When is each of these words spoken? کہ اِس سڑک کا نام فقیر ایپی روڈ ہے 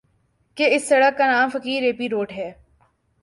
کہ 0.57 0.65
اِس 0.73 0.83
سڑک 0.89 1.17
کا 1.17 1.25
نام 1.31 1.49
فقیر 1.53 1.83
ایپی 1.83 2.09
روڈ 2.09 2.31
ہے 2.31 2.51